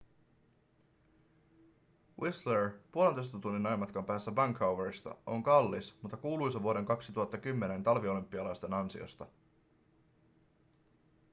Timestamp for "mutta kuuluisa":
6.01-6.63